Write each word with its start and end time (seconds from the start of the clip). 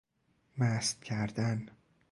مست 0.57 1.01
کردن 1.03 1.67